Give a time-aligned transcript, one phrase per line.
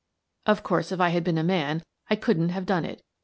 [0.47, 3.03] Of course, if I had been a man I couldn't have done it.